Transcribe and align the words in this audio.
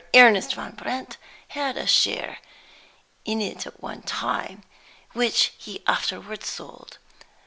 Ernest 0.15 0.55
Van 0.55 0.71
Brandt 0.71 1.17
had 1.49 1.77
a 1.77 1.85
share 1.85 2.39
in 3.23 3.39
it 3.39 3.67
at 3.67 3.83
one 3.83 4.01
time, 4.01 4.63
which 5.13 5.53
he 5.59 5.83
afterward 5.85 6.43
sold. 6.43 6.97